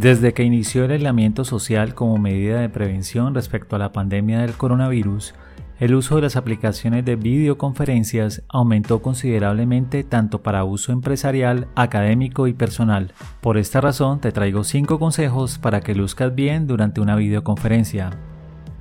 Desde 0.00 0.32
que 0.32 0.44
inició 0.44 0.86
el 0.86 0.92
aislamiento 0.92 1.44
social 1.44 1.94
como 1.94 2.16
medida 2.16 2.58
de 2.58 2.70
prevención 2.70 3.34
respecto 3.34 3.76
a 3.76 3.78
la 3.78 3.92
pandemia 3.92 4.40
del 4.40 4.54
coronavirus, 4.54 5.34
el 5.78 5.94
uso 5.94 6.16
de 6.16 6.22
las 6.22 6.36
aplicaciones 6.36 7.04
de 7.04 7.16
videoconferencias 7.16 8.42
aumentó 8.48 9.02
considerablemente 9.02 10.02
tanto 10.02 10.42
para 10.42 10.64
uso 10.64 10.92
empresarial, 10.92 11.68
académico 11.74 12.46
y 12.46 12.54
personal. 12.54 13.12
Por 13.42 13.58
esta 13.58 13.82
razón 13.82 14.20
te 14.20 14.32
traigo 14.32 14.64
5 14.64 14.98
consejos 14.98 15.58
para 15.58 15.82
que 15.82 15.94
luzcas 15.94 16.34
bien 16.34 16.66
durante 16.66 17.02
una 17.02 17.14
videoconferencia. 17.14 18.08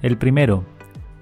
El 0.01 0.17
primero, 0.17 0.63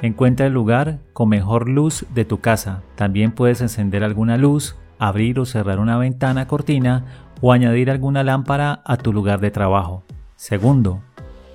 encuentra 0.04 0.46
el 0.46 0.54
lugar 0.54 1.00
con 1.14 1.30
mejor 1.30 1.68
luz 1.68 2.06
de 2.14 2.24
tu 2.24 2.40
casa. 2.40 2.84
También 2.94 3.32
puedes 3.32 3.62
encender 3.62 4.04
alguna 4.04 4.38
luz, 4.38 4.76
abrir 5.00 5.40
o 5.40 5.46
cerrar 5.46 5.80
una 5.80 5.98
ventana 5.98 6.48
cortina 6.48 7.06
o 7.42 7.54
añadir 7.54 7.90
alguna 7.90 8.24
lámpara 8.24 8.82
a 8.86 8.98
tu 8.98 9.14
lugar 9.14 9.40
de 9.40 9.52
trabajo. 9.52 10.04
Segundo, 10.36 11.02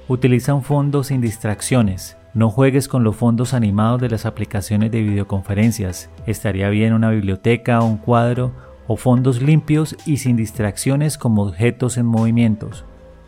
utiliza 0.08 0.54
un 0.54 0.62
fondo 0.62 1.04
sin 1.04 1.20
distracciones. 1.20 2.16
No 2.34 2.50
juegues 2.50 2.88
con 2.88 3.04
los 3.04 3.16
fondos 3.16 3.52
animados 3.52 4.00
de 4.00 4.08
las 4.08 4.24
aplicaciones 4.24 4.90
de 4.90 5.02
videoconferencias. 5.02 6.10
Estaría 6.26 6.70
bien 6.70 6.94
una 6.94 7.10
biblioteca, 7.10 7.82
un 7.82 7.98
cuadro 7.98 8.52
o 8.86 8.96
fondos 8.96 9.42
limpios 9.42 9.96
y 10.06 10.16
sin 10.16 10.36
distracciones 10.36 11.18
como 11.18 11.42
objetos 11.42 11.98
en 11.98 12.06
movimientos. 12.06 12.84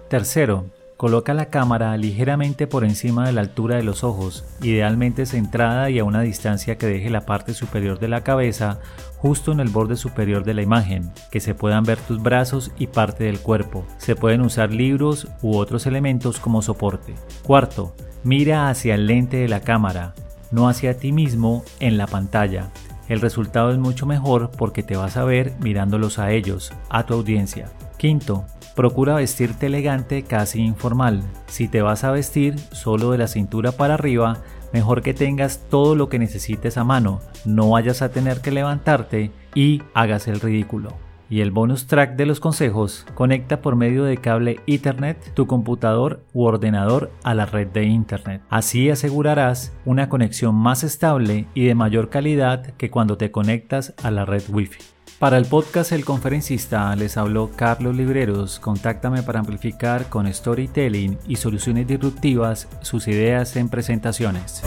Tercero, 0.09 0.67
Coloca 0.97 1.35
la 1.35 1.47
cámara 1.47 1.97
ligeramente 1.97 2.69
por 2.69 2.85
encima 2.85 3.27
de 3.27 3.33
la 3.33 3.41
altura 3.41 3.77
de 3.77 3.83
los 3.83 4.05
ojos, 4.05 4.45
idealmente 4.63 5.27
centrada 5.27 5.91
y 5.91 5.99
a 5.99 6.05
una 6.05 6.23
distancia 6.23 6.79
que 6.79 6.87
deje 6.87 7.11
la 7.11 7.27
parte 7.27 7.53
superior 7.53 7.99
de 7.99 8.07
la 8.07 8.23
cabeza 8.23 8.79
justo 9.25 9.53
en 9.53 9.61
el 9.61 9.71
borde 9.71 9.97
superior 9.97 10.45
de 10.45 10.53
la 10.53 10.61
imagen, 10.61 11.11
que 11.31 11.41
se 11.41 11.55
puedan 11.55 11.85
ver 11.85 11.97
tus 11.97 12.23
brazos 12.23 12.73
y 12.77 12.89
parte 12.89 13.25
del 13.25 13.41
cuerpo. 13.41 13.87
Se 13.97 14.17
pueden 14.17 14.43
usar 14.43 14.71
libros 14.71 15.29
u 15.41 15.57
otros 15.57 15.87
elementos 15.87 16.39
como 16.39 16.61
soporte. 16.61 17.15
Cuarto, 17.43 17.97
mira 18.23 18.69
hacia 18.69 18.95
el 18.95 19.07
lente 19.07 19.39
de 19.39 19.49
la 19.49 19.61
cámara, 19.61 20.13
no 20.51 20.69
hacia 20.69 20.99
ti 20.99 21.11
mismo 21.11 21.65
en 21.81 21.97
la 21.97 22.07
pantalla. 22.07 22.71
El 23.09 23.23
resultado 23.23 23.71
es 23.71 23.79
mucho 23.79 24.05
mejor 24.05 24.51
porque 24.59 24.83
te 24.83 24.95
vas 24.95 25.17
a 25.17 25.25
ver 25.25 25.55
mirándolos 25.59 26.19
a 26.19 26.31
ellos, 26.31 26.75
a 26.91 27.07
tu 27.07 27.15
audiencia. 27.15 27.71
Quinto, 27.97 28.45
Procura 28.75 29.15
vestirte 29.15 29.67
elegante, 29.67 30.25
casi 30.25 30.61
informal. 30.61 31.23
Si 31.47 31.69
te 31.69 31.81
vas 31.81 32.03
a 32.03 32.11
vestir 32.11 32.59
solo 32.73 33.13
de 33.13 33.19
la 33.19 33.29
cintura 33.29 33.71
para 33.71 33.95
arriba, 33.95 34.39
mejor 34.75 35.03
que 35.03 35.15
tengas 35.15 35.61
todo 35.71 35.95
lo 35.95 36.09
que 36.09 36.19
necesites 36.19 36.77
a 36.79 36.83
mano, 36.83 37.21
no 37.45 37.71
vayas 37.71 38.03
a 38.03 38.11
tener 38.11 38.41
que 38.41 38.51
levantarte 38.51 39.31
y 39.55 39.85
hagas 39.95 40.27
el 40.27 40.41
ridículo. 40.41 41.04
Y 41.35 41.41
el 41.41 41.51
bonus 41.51 41.89
track 41.89 42.15
de 42.15 42.27
los 42.27 42.39
consejos, 42.39 43.05
conecta 43.17 43.61
por 43.61 43.75
medio 43.75 44.05
de 44.05 44.19
cable 44.19 44.61
Ethernet 44.69 45.35
tu 45.35 45.49
computador 45.49 46.23
u 46.33 46.45
ordenador 46.45 47.11
a 47.25 47.35
la 47.35 47.45
red 47.45 47.67
de 47.67 47.83
Internet. 47.87 48.41
Así 48.51 48.89
asegurarás 48.89 49.73
una 49.85 50.09
conexión 50.09 50.55
más 50.55 50.85
estable 50.85 51.49
y 51.53 51.65
de 51.65 51.75
mayor 51.75 52.09
calidad 52.09 52.75
que 52.77 52.89
cuando 52.89 53.17
te 53.17 53.33
conectas 53.33 53.95
a 54.05 54.13
la 54.13 54.25
red 54.25 54.45
Wi-Fi. 54.49 54.79
Para 55.19 55.37
el 55.37 55.47
podcast 55.47 55.91
El 55.91 56.05
Conferencista 56.05 56.95
les 56.95 57.17
habló 57.17 57.51
Carlos 57.57 57.97
Libreros. 57.97 58.61
Contáctame 58.61 59.25
para 59.25 59.41
amplificar 59.41 60.09
con 60.09 60.33
storytelling 60.33 61.19
y 61.27 61.35
soluciones 61.35 61.89
disruptivas 61.89 62.69
sus 62.81 63.09
ideas 63.09 63.57
en 63.57 63.69
presentaciones. 63.71 64.63